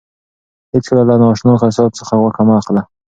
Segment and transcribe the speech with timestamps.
[0.73, 2.81] هیڅکله له نااشنا قصاب څخه غوښه مه اخله.